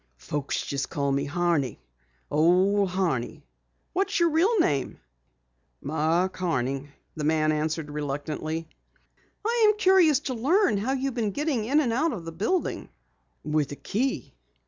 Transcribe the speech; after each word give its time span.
"Folks 0.17 0.65
just 0.65 0.89
call 0.89 1.11
me 1.11 1.25
Horney. 1.25 1.79
Old 2.31 2.89
Horney." 2.89 3.45
"What 3.93 4.09
is 4.09 4.19
your 4.19 4.31
real 4.31 4.57
name?" 4.59 4.99
"Mark 5.79 6.37
Horning," 6.37 6.89
the 7.15 7.23
man 7.23 7.51
answered 7.51 7.91
reluctantly. 7.91 8.67
"I'm 9.47 9.77
curious 9.77 10.19
to 10.21 10.33
learn 10.33 10.79
how 10.79 10.93
you've 10.93 11.13
been 11.13 11.29
getting 11.33 11.65
in 11.65 11.79
and 11.79 11.93
out 11.93 12.13
of 12.13 12.25
the 12.25 12.31
building." 12.31 12.89
"With 13.43 13.71
a 13.73 13.75
key." 13.75 14.33